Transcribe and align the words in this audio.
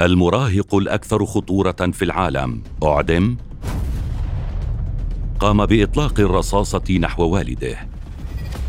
المراهق 0.00 0.74
الأكثر 0.74 1.26
خطورة 1.26 1.90
في 1.92 2.04
العالم 2.04 2.62
أعدم 2.84 3.36
قام 5.40 5.66
بإطلاق 5.66 6.20
الرصاصة 6.20 6.98
نحو 7.00 7.22
والده. 7.22 7.76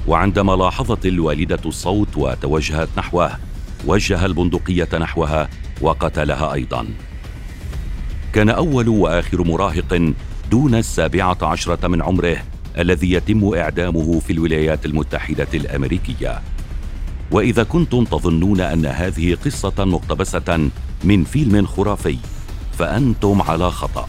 وعندما 0.07 0.51
لاحظت 0.51 1.05
الوالدة 1.05 1.59
الصوت 1.65 2.17
وتوجهت 2.17 2.89
نحوه 2.97 3.31
وجه 3.85 4.25
البندقية 4.25 4.87
نحوها 4.93 5.49
وقتلها 5.81 6.53
أيضا. 6.53 6.87
كان 8.33 8.49
أول 8.49 8.89
وآخر 8.89 9.43
مراهق 9.43 10.13
دون 10.51 10.75
السابعة 10.75 11.37
عشرة 11.41 11.87
من 11.87 12.01
عمره 12.01 12.37
الذي 12.77 13.11
يتم 13.11 13.53
إعدامه 13.53 14.19
في 14.19 14.33
الولايات 14.33 14.85
المتحدة 14.85 15.47
الأمريكية. 15.53 16.41
وإذا 17.31 17.63
كنتم 17.63 18.03
تظنون 18.03 18.61
أن 18.61 18.85
هذه 18.85 19.35
قصة 19.45 19.85
مقتبسة 19.85 20.69
من 21.07 21.23
فيلم 21.23 21.65
خرافي 21.65 22.17
فأنتم 22.77 23.41
على 23.41 23.71
خطأ. 23.71 24.07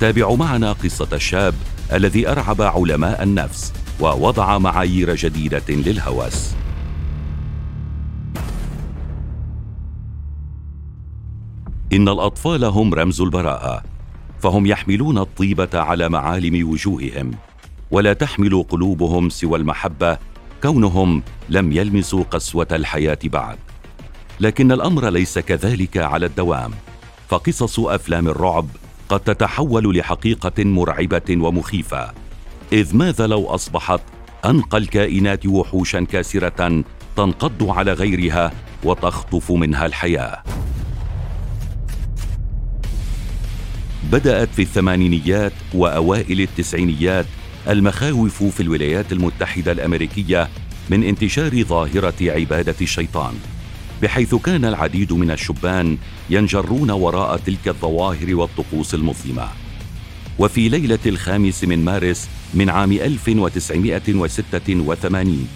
تابعوا 0.00 0.36
معنا 0.36 0.72
قصة 0.72 1.08
الشاب 1.12 1.54
الذي 1.92 2.28
أرعب 2.28 2.62
علماء 2.62 3.22
النفس 3.22 3.72
ووضع 4.00 4.58
معايير 4.58 5.14
جديدة 5.14 5.64
للهوس 5.68 6.54
إن 11.92 12.08
الأطفال 12.08 12.64
هم 12.64 12.94
رمز 12.94 13.20
البراءة 13.20 13.82
فهم 14.40 14.66
يحملون 14.66 15.18
الطيبة 15.18 15.68
على 15.74 16.08
معالم 16.08 16.68
وجوههم 16.68 17.30
ولا 17.90 18.12
تحمل 18.12 18.62
قلوبهم 18.68 19.28
سوى 19.28 19.58
المحبة 19.58 20.18
كونهم 20.62 21.22
لم 21.48 21.72
يلمسوا 21.72 22.22
قسوة 22.22 22.68
الحياة 22.72 23.18
بعد. 23.24 23.65
لكن 24.40 24.72
الأمر 24.72 25.08
ليس 25.08 25.38
كذلك 25.38 25.96
على 25.96 26.26
الدوام. 26.26 26.70
فقصص 27.28 27.80
أفلام 27.80 28.28
الرعب 28.28 28.66
قد 29.08 29.20
تتحول 29.20 29.98
لحقيقة 29.98 30.64
مرعبة 30.64 31.22
ومخيفة. 31.30 32.12
إذ 32.72 32.96
ماذا 32.96 33.26
لو 33.26 33.46
أصبحت 33.46 34.00
أنقى 34.44 34.78
الكائنات 34.78 35.46
وحوشا 35.46 36.00
كاسرة 36.00 36.84
تنقض 37.16 37.70
على 37.70 37.92
غيرها 37.92 38.52
وتخطف 38.84 39.52
منها 39.52 39.86
الحياة؟ 39.86 40.42
بدأت 44.12 44.48
في 44.48 44.62
الثمانينيات 44.62 45.52
وأوائل 45.74 46.40
التسعينيات 46.40 47.26
المخاوف 47.68 48.42
في 48.42 48.60
الولايات 48.60 49.12
المتحدة 49.12 49.72
الأمريكية 49.72 50.48
من 50.90 51.04
انتشار 51.04 51.62
ظاهرة 51.62 52.14
عبادة 52.20 52.74
الشيطان. 52.80 53.34
بحيث 54.02 54.34
كان 54.34 54.64
العديد 54.64 55.12
من 55.12 55.30
الشبان 55.30 55.98
ينجرون 56.30 56.90
وراء 56.90 57.36
تلك 57.36 57.68
الظواهر 57.68 58.34
والطقوس 58.34 58.94
المظلمة. 58.94 59.48
وفي 60.38 60.68
ليلة 60.68 60.98
الخامس 61.06 61.64
من 61.64 61.84
مارس 61.84 62.28
من 62.54 62.70
عام 62.70 62.92
1986 62.92 65.48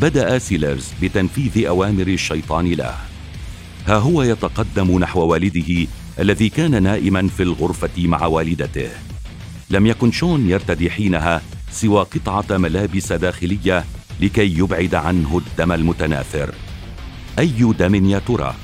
بدأ 0.00 0.38
سيلرز 0.38 0.88
بتنفيذ 1.02 1.66
أوامر 1.66 2.06
الشيطان 2.06 2.72
له. 2.72 2.94
ها 3.86 3.96
هو 3.96 4.22
يتقدم 4.22 4.98
نحو 4.98 5.20
والده 5.20 5.86
الذي 6.18 6.48
كان 6.48 6.82
نائما 6.82 7.28
في 7.28 7.42
الغرفة 7.42 8.06
مع 8.06 8.26
والدته. 8.26 8.90
لم 9.70 9.86
يكن 9.86 10.12
شون 10.12 10.50
يرتدي 10.50 10.90
حينها 10.90 11.42
سوى 11.72 12.02
قطعة 12.02 12.58
ملابس 12.58 13.12
داخلية 13.12 13.84
لكي 14.20 14.58
يبعد 14.58 14.94
عنه 14.94 15.38
الدم 15.38 15.72
المتناثر. 15.72 16.54
أي 17.40 17.72
دم 17.78 17.94
يا 18.10 18.18
ترى؟ 18.18 18.54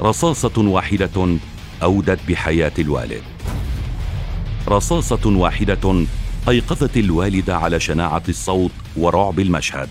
رصاصة 0.00 0.52
واحدة 0.58 1.38
أودت 1.82 2.18
بحياة 2.28 2.72
الوالد. 2.78 3.22
رصاصة 4.68 5.26
واحدة 5.26 6.06
أيقظت 6.48 6.96
الوالدة 6.96 7.56
على 7.56 7.80
شناعة 7.80 8.22
الصوت 8.28 8.70
ورعب 8.96 9.40
المشهد. 9.40 9.90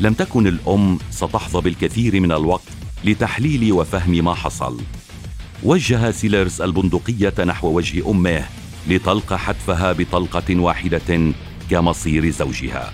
لم 0.00 0.14
تكن 0.14 0.46
الأم 0.46 0.98
ستحظى 1.10 1.60
بالكثير 1.60 2.20
من 2.20 2.32
الوقت 2.32 2.68
لتحليل 3.04 3.72
وفهم 3.72 4.24
ما 4.24 4.34
حصل. 4.34 4.80
وجه 5.62 6.10
سيلرز 6.10 6.62
البندقية 6.62 7.34
نحو 7.44 7.68
وجه 7.76 8.10
أمه 8.10 8.44
لتلقى 8.88 9.38
حتفها 9.38 9.92
بطلقة 9.92 10.60
واحدة 10.60 11.32
كمصير 11.70 12.30
زوجها. 12.30 12.92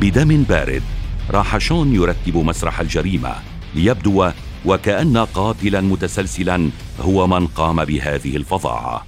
بدم 0.00 0.42
بارد. 0.42 0.82
راح 1.30 1.58
شون 1.58 1.94
يرتب 1.94 2.36
مسرح 2.36 2.80
الجريمة 2.80 3.34
ليبدو 3.74 4.30
وكأن 4.66 5.16
قاتلا 5.16 5.80
متسلسلا 5.80 6.70
هو 7.00 7.26
من 7.26 7.46
قام 7.46 7.84
بهذه 7.84 8.36
الفظاعة. 8.36 9.06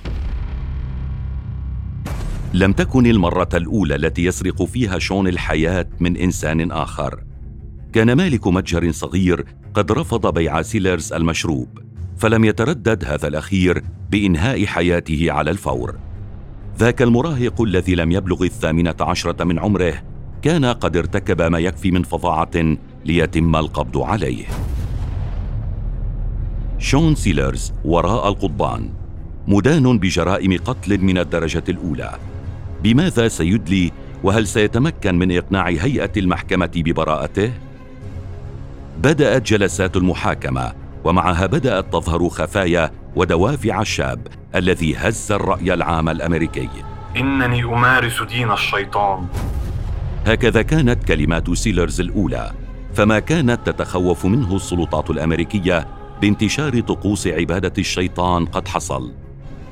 لم 2.55 2.73
تكن 2.73 3.07
المرة 3.07 3.49
الأولى 3.55 3.95
التي 3.95 4.25
يسرق 4.25 4.65
فيها 4.65 4.99
شون 4.99 5.29
الحياة 5.29 5.87
من 6.01 6.17
إنسان 6.17 6.73
آخر. 6.73 7.25
كان 7.93 8.13
مالك 8.13 8.47
متجر 8.47 8.93
صغير 8.93 9.45
قد 9.75 9.93
رفض 9.93 10.35
بيع 10.35 10.63
سيلرز 10.63 11.13
المشروب 11.13 11.79
فلم 12.19 12.45
يتردد 12.45 13.05
هذا 13.05 13.29
الأخير 13.29 13.83
بإنهاء 14.11 14.67
حياته 14.67 15.33
على 15.33 15.51
الفور. 15.51 15.99
ذاك 16.79 17.03
المراهق 17.03 17.63
الذي 17.63 17.95
لم 17.95 18.13
يبلغ 18.13 18.43
الثامنة 18.43 18.97
عشرة 19.01 19.45
من 19.45 19.59
عمره 19.59 20.12
كان 20.43 20.65
قد 20.65 20.97
ارتكب 20.97 21.43
ما 21.43 21.59
يكفي 21.59 21.91
من 21.91 22.03
فظاعة 22.03 22.77
ليتم 23.05 23.57
القبض 23.57 23.99
عليه. 23.99 24.45
شون 26.79 27.15
سيلرز 27.15 27.73
وراء 27.85 28.29
القضبان 28.29 28.91
مدان 29.49 29.99
بجرائم 29.99 30.59
قتل 30.65 30.99
من 30.99 31.19
الدرجة 31.19 31.65
الأولى. 31.69 32.13
بماذا 32.83 33.29
سيدلي؟ 33.29 33.93
وهل 34.23 34.47
سيتمكن 34.47 35.15
من 35.15 35.37
إقناع 35.37 35.69
هيئة 35.69 36.13
المحكمة 36.17 36.71
ببراءته؟ 36.75 37.53
بدأت 38.99 39.43
جلسات 39.43 39.97
المحاكمة 39.97 40.73
ومعها 41.05 41.47
بدأت 41.47 41.93
تظهر 41.93 42.29
خفايا 42.29 42.91
ودوافع 43.17 43.81
الشاب 43.81 44.27
الذي 44.55 44.97
هز 44.97 45.33
الرأي 45.33 45.75
العام 45.75 46.09
الأمريكي. 46.09 46.69
إنني 47.17 47.65
أمارس 47.65 48.23
دين 48.23 48.51
الشيطان. 48.53 49.27
هكذا 50.27 50.63
كانت 50.63 51.05
كلمات 51.05 51.51
سيلرز 51.51 52.01
الأولى 52.01 52.53
فما 52.95 53.19
كانت 53.19 53.61
تتخوف 53.67 54.27
منه 54.27 54.57
السلطات 54.57 55.11
الأمريكية 55.11 55.87
بانتشار 56.21 56.81
طقوس 56.81 57.27
عبادة 57.27 57.73
الشيطان 57.79 58.47
قد 58.47 58.69
حصل. 58.69 59.13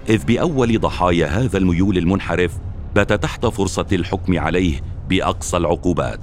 إذ 0.08 0.24
بأول 0.24 0.80
ضحايا 0.80 1.26
هذا 1.26 1.58
الميول 1.58 1.98
المنحرف 1.98 2.58
بات 2.94 3.12
تحت 3.12 3.46
فرصة 3.46 3.86
الحكم 3.92 4.38
عليه 4.38 4.80
بأقصى 5.08 5.56
العقوبات. 5.56 6.20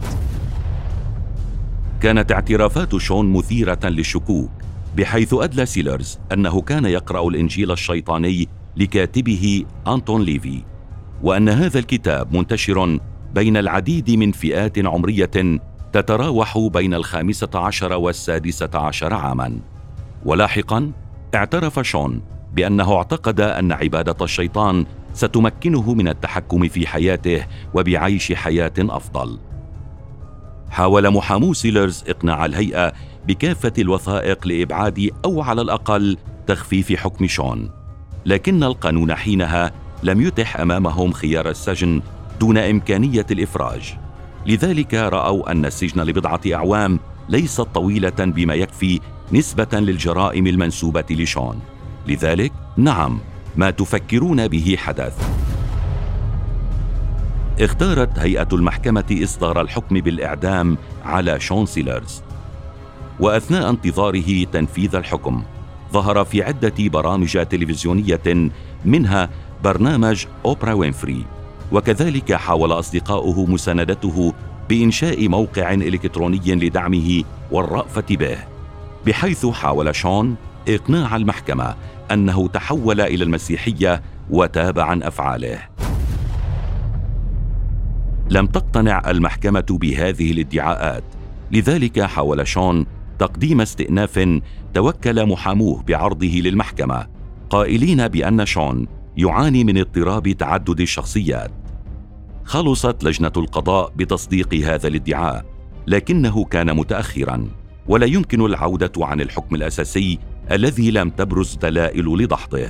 كانت 2.01 2.31
اعترافات 2.31 2.97
شون 2.97 3.33
مثيرة 3.33 3.79
للشكوك 3.83 4.51
بحيث 4.97 5.33
أدلى 5.33 5.65
سيلرز 5.65 6.19
أنه 6.33 6.61
كان 6.61 6.85
يقرأ 6.85 7.27
الإنجيل 7.27 7.71
الشيطاني 7.71 8.47
لكاتبه 8.77 9.65
أنتون 9.87 10.21
ليفي 10.21 10.63
وأن 11.23 11.49
هذا 11.49 11.79
الكتاب 11.79 12.35
منتشر 12.35 12.99
بين 13.33 13.57
العديد 13.57 14.11
من 14.11 14.31
فئات 14.31 14.85
عمرية 14.85 15.59
تتراوح 15.93 16.57
بين 16.57 16.93
الخامسة 16.93 17.49
عشر 17.55 17.93
والسادسة 17.93 18.69
عشر 18.73 19.13
عاما. 19.13 19.59
ولاحقا 20.25 20.91
اعترف 21.35 21.79
شون 21.79 22.21
بأنه 22.53 22.95
اعتقد 22.95 23.41
أن 23.41 23.71
عبادة 23.71 24.25
الشيطان 24.25 24.85
ستمكنه 25.13 25.93
من 25.93 26.07
التحكم 26.07 26.67
في 26.67 26.87
حياته 26.87 27.45
وبعيش 27.73 28.33
حياة 28.33 28.73
أفضل. 28.79 29.39
حاول 30.69 31.11
محامو 31.11 31.53
سيلرز 31.53 32.03
إقناع 32.07 32.45
الهيئة 32.45 32.93
بكافة 33.27 33.73
الوثائق 33.77 34.47
لإبعاد 34.47 35.09
أو 35.25 35.41
على 35.41 35.61
الأقل 35.61 36.17
تخفيف 36.47 36.93
حكم 36.93 37.27
شون 37.27 37.69
لكن 38.25 38.63
القانون 38.63 39.15
حينها 39.15 39.71
لم 40.03 40.21
يتح 40.21 40.59
أمامهم 40.59 41.11
خيار 41.11 41.49
السجن 41.49 42.01
دون 42.39 42.57
إمكانية 42.57 43.25
الإفراج. 43.31 43.97
لذلك 44.45 44.93
رأوا 44.93 45.51
أن 45.51 45.65
السجن 45.65 46.01
لبضعة 46.01 46.41
أعوام 46.53 46.99
ليست 47.29 47.61
طويلة 47.61 48.19
بما 48.19 48.53
يكفي 48.53 48.99
نسبة 49.31 49.67
للجرائم 49.73 50.47
المنسوبة 50.47 51.05
لشون. 51.09 51.59
لذلك 52.07 52.51
نعم 52.77 53.19
ما 53.55 53.69
تفكرون 53.71 54.47
به 54.47 54.75
حدث. 54.77 55.29
اختارت 57.59 58.19
هيئة 58.19 58.47
المحكمة 58.53 59.19
إصدار 59.23 59.61
الحكم 59.61 59.95
بالإعدام 59.99 60.77
على 61.05 61.39
شون 61.39 61.65
سيلرز. 61.65 62.21
وأثناء 63.19 63.69
انتظاره 63.69 64.43
تنفيذ 64.43 64.95
الحكم 64.95 65.43
ظهر 65.93 66.25
في 66.25 66.43
عدة 66.43 66.73
برامج 66.79 67.45
تلفزيونية 67.45 68.49
منها 68.85 69.29
برنامج 69.63 70.25
أوبرا 70.45 70.73
وينفري. 70.73 71.25
وكذلك 71.71 72.33
حاول 72.33 72.71
أصدقاؤه 72.71 73.45
مساندته 73.45 74.33
بإنشاء 74.69 75.27
موقع 75.27 75.73
إلكتروني 75.73 76.55
لدعمه 76.55 77.23
والرأفة 77.51 78.05
به 78.09 78.37
بحيث 79.05 79.45
حاول 79.45 79.95
شون 79.95 80.35
إقناع 80.67 81.15
المحكمة 81.15 81.75
أنه 82.11 82.47
تحول 82.47 83.01
إلى 83.01 83.23
المسيحية 83.23 84.01
وتاب 84.29 84.79
عن 84.79 85.03
أفعاله. 85.03 85.59
لم 88.29 88.45
تقتنع 88.47 89.09
المحكمة 89.09 89.65
بهذه 89.69 90.31
الادعاءات 90.31 91.03
لذلك 91.51 92.01
حاول 92.01 92.47
شون 92.47 92.85
تقديم 93.19 93.61
استئناف 93.61 94.39
توكل 94.73 95.25
محاموه 95.25 95.83
بعرضه 95.83 96.27
للمحكمة 96.27 97.07
قائلين 97.49 98.07
بأن 98.07 98.45
شون 98.45 98.87
يعاني 99.17 99.63
من 99.63 99.77
اضطراب 99.77 100.29
تعدد 100.29 100.79
الشخصيات. 100.79 101.51
خلصت 102.43 103.03
لجنة 103.03 103.31
القضاء 103.37 103.93
بتصديق 103.95 104.53
هذا 104.53 104.87
الادعاء 104.87 105.45
لكنه 105.87 106.45
كان 106.45 106.75
متاخرا 106.75 107.47
ولا 107.87 108.05
يمكن 108.05 108.45
العودة 108.45 108.91
عن 108.97 109.21
الحكم 109.21 109.55
الأساسي 109.55 110.19
الذي 110.51 110.91
لم 110.91 111.09
تبرز 111.09 111.55
دلائل 111.55 112.05
لدحضه 112.05 112.67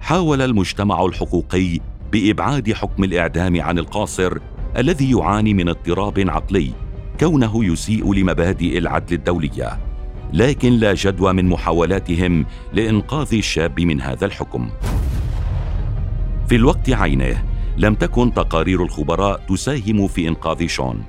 حاول 0.00 0.42
المجتمع 0.42 1.04
الحقوقي 1.04 1.80
بإبعاد 2.12 2.72
حكم 2.72 3.04
الإعدام 3.04 3.60
عن 3.60 3.78
القاصر 3.78 4.38
الذي 4.76 5.10
يعاني 5.10 5.54
من 5.54 5.68
اضطراب 5.68 6.30
عقلي 6.30 6.70
كونه 7.20 7.64
يسيء 7.64 8.14
لمبادئ 8.14 8.78
العدل 8.78 9.14
الدولية. 9.14 9.78
لكن 10.32 10.72
لا 10.72 10.94
جدوى 10.94 11.32
من 11.32 11.48
محاولاتهم 11.48 12.46
لإنقاذ 12.72 13.34
الشاب 13.34 13.80
من 13.80 14.00
هذا 14.00 14.26
الحكم. 14.26 14.70
في 16.50 16.56
الوقت 16.56 16.90
عينه 16.90 17.44
لم 17.76 17.94
تكن 17.94 18.34
تقارير 18.34 18.82
الخبراء 18.82 19.40
تساهم 19.48 20.08
في 20.08 20.28
إنقاذ 20.28 20.66
شون 20.66 21.04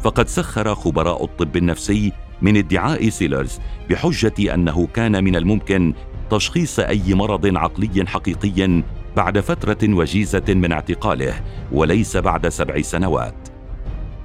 فقد 0.00 0.28
سخر 0.28 0.74
خبراء 0.74 1.24
الطب 1.24 1.56
النفسي 1.56 2.12
من 2.42 2.56
ادعاء 2.56 3.08
سيلرز 3.08 3.58
بحجة 3.90 4.54
أنه 4.54 4.86
كان 4.86 5.24
من 5.24 5.36
الممكن 5.36 5.94
تشخيص 6.30 6.80
أي 6.80 7.14
مرض 7.14 7.56
عقلي 7.56 8.06
حقيقي 8.06 8.82
بعد 9.16 9.40
فترة 9.40 9.94
وجيزة 9.94 10.44
من 10.48 10.72
اعتقاله 10.72 11.34
وليس 11.72 12.16
بعد 12.16 12.48
سبع 12.48 12.80
سنوات. 12.80 13.48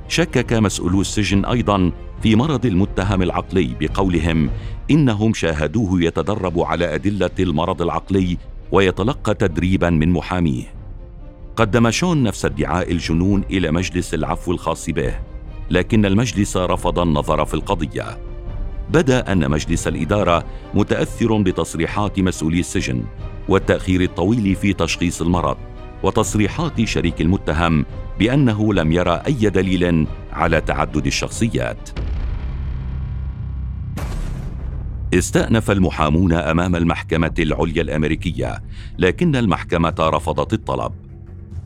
شكك 0.08 0.54
مسؤولو 0.54 1.02
السجن 1.02 1.46
أيضا 1.46 1.92
في 2.22 2.36
مرض 2.36 2.66
المتهم 2.66 3.22
العقلي 3.22 3.76
بقولهم 3.80 4.50
إنهم 4.92 5.34
شاهدوه 5.34 6.04
يتدرب 6.04 6.60
على 6.60 6.96
أدلة 6.96 7.32
المرض 7.40 7.82
العقلي 7.82 8.38
ويتلقى 8.72 9.34
تدريبا 9.34 9.90
من 9.90 10.10
محاميه. 10.10 10.64
قدم 11.56 11.92
شون 11.92 12.24
نفس 12.24 12.46
ادعاء 12.46 12.92
الجنون 12.92 13.44
إلى 13.52 13.72
مجلس 13.72 14.14
العفو 14.14 14.52
الخاص 14.52 14.90
به 14.90 15.14
لكن 15.70 16.06
المجلس 16.06 16.58
رفض 16.58 17.00
النظر 17.00 17.46
في 17.46 17.54
القضية. 17.54 18.18
بدأ 18.90 19.32
أن 19.32 19.52
مجلس 19.52 19.88
الإدارة 19.88 20.44
متاثر 20.74 21.42
بتصريحات 21.42 22.20
مسؤولي 22.20 22.60
السجن 22.60 23.04
والتأخير 23.50 24.02
الطويل 24.02 24.56
في 24.56 24.74
تشخيص 24.74 25.22
المرض 25.22 25.58
وتصريحات 26.04 26.82
شريك 26.82 27.22
المتهم 27.22 27.86
بأنه 28.20 28.74
لم 28.74 28.92
يرى 28.92 29.22
أي 29.28 29.50
دليل 29.50 30.08
على 30.32 30.62
تعدد 30.62 31.06
الشخصيات. 31.06 31.90
استأنف 35.14 35.72
المحامون 35.72 36.34
أمام 36.34 36.76
المحكمة 36.76 37.34
العليا 37.40 37.82
الأمريكية، 37.82 38.64
لكن 38.98 39.36
المحكمة 39.36 39.96
رفضت 40.00 40.54
الطلب. 40.54 40.92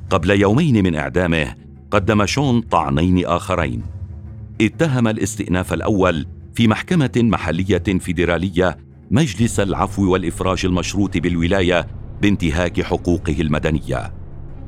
قبل 0.10 0.42
يومين 0.42 0.84
من 0.84 0.96
إعدامه، 0.96 1.56
قدم 1.92 2.26
شون 2.26 2.62
طعنين 2.62 3.26
آخرين. 3.26 3.84
اتهم 4.62 5.08
الاستئناف 5.08 5.74
الأول 5.74 6.26
في 6.54 6.68
محكمة 6.68 7.12
محلية 7.16 7.84
فيدرالية 8.00 8.78
مجلس 9.12 9.60
العفو 9.60 10.12
والإفراج 10.12 10.66
المشروط 10.66 11.18
بالولاية 11.18 11.88
بانتهاك 12.22 12.82
حقوقه 12.82 13.42
المدنية. 13.42 14.14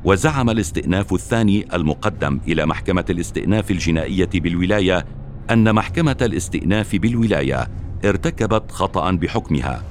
وزعم 0.04 0.50
الاستئناف 0.50 1.12
الثاني 1.12 1.66
المقدم 1.74 2.40
إلى 2.48 2.66
محكمة 2.66 3.04
الاستئناف 3.10 3.70
الجنائية 3.70 4.30
بالولاية 4.34 5.06
أن 5.50 5.74
محكمة 5.74 6.16
الاستئناف 6.22 6.96
بالولاية 6.96 7.68
ارتكبت 8.04 8.72
خطأ 8.72 9.10
بحكمها، 9.10 9.82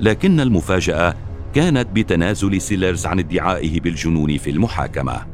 لكن 0.00 0.40
المفاجأة 0.40 1.14
كانت 1.54 1.88
بتنازل 1.92 2.60
سيلرز 2.60 3.06
عن 3.06 3.18
ادعائه 3.18 3.80
بالجنون 3.80 4.38
في 4.38 4.50
المحاكمة. 4.50 5.26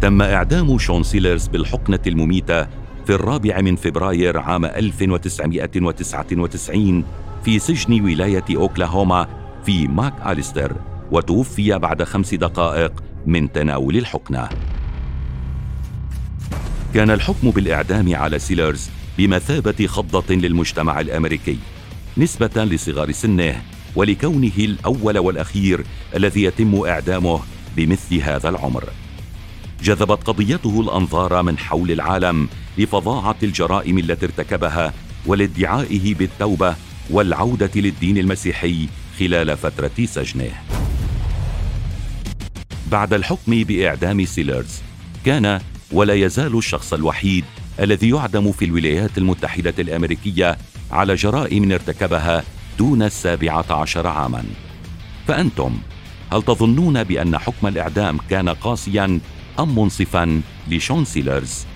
تم 0.00 0.22
إعدام 0.22 0.78
شون 0.78 1.02
سيلرز 1.02 1.46
بالحقنة 1.46 2.00
المميتة 2.06 2.62
في 3.06 3.14
الرابع 3.14 3.60
من 3.60 3.76
فبراير 3.76 4.38
عام 4.38 4.64
1999 4.64 7.04
في 7.44 7.58
سجن 7.58 8.04
ولاية 8.04 8.44
أوكلاهوما 8.56 9.26
في 9.64 9.88
ماك 9.88 10.14
أليستر 10.26 10.76
وتوفي 11.12 11.78
بعد 11.78 12.02
خمس 12.02 12.34
دقائق 12.34 12.92
من 13.26 13.52
تناول 13.52 13.96
الحقنة 13.96 14.48
كان 16.94 17.10
الحكم 17.10 17.50
بالإعدام 17.50 18.14
على 18.14 18.38
سيلرز 18.38 18.90
بمثابة 19.20 19.86
خضة 19.86 20.34
للمجتمع 20.34 21.00
الأمريكي 21.00 21.58
نسبة 22.16 22.64
لصغر 22.64 23.12
سنه 23.12 23.62
ولكونه 23.96 24.52
الأول 24.58 25.18
والأخير 25.18 25.84
الذي 26.16 26.42
يتم 26.42 26.80
إعدامه 26.80 27.40
بمثل 27.76 28.14
هذا 28.16 28.48
العمر. 28.48 28.84
جذبت 29.82 30.26
قضيته 30.26 30.80
الأنظار 30.80 31.42
من 31.42 31.58
حول 31.58 31.90
العالم 31.90 32.48
لفظاعة 32.78 33.36
الجرائم 33.42 33.98
التي 33.98 34.26
ارتكبها 34.26 34.92
ولادعائه 35.26 36.14
بالتوبة 36.14 36.76
والعودة 37.10 37.70
للدين 37.74 38.18
المسيحي 38.18 38.88
خلال 39.18 39.56
فترة 39.56 40.04
سجنه. 40.04 40.50
بعد 42.90 43.14
الحكم 43.14 43.64
بإعدام 43.64 44.24
سيلرز 44.24 44.80
كان 45.24 45.60
ولا 45.92 46.14
يزال 46.14 46.58
الشخص 46.58 46.92
الوحيد 46.92 47.44
الذي 47.80 48.08
يعدم 48.08 48.52
في 48.52 48.64
الولايات 48.64 49.18
المتحدة 49.18 49.74
الأمريكية 49.78 50.58
على 50.90 51.14
جرائم 51.14 51.72
ارتكبها 51.72 52.42
دون 52.78 53.02
السابعة 53.02 53.64
عشر 53.70 54.06
عاما. 54.06 54.44
فأنتم 55.26 55.78
هل 56.32 56.42
تظنون 56.42 57.04
بأن 57.04 57.38
حكم 57.38 57.66
الإعدام 57.66 58.18
كان 58.30 58.48
قاسيا 58.48 59.20
أم 59.58 59.78
منصفا 59.78 60.40
لشون 60.70 61.04
سيلرز 61.04 61.66